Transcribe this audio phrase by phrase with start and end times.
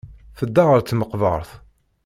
[0.37, 1.49] Tedda ɣer tmeqbert.